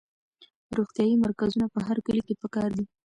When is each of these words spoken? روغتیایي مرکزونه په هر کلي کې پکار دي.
روغتیایي 0.77 1.15
مرکزونه 1.23 1.65
په 1.73 1.79
هر 1.87 1.97
کلي 2.05 2.23
کې 2.27 2.35
پکار 2.41 2.69
دي. 2.77 2.85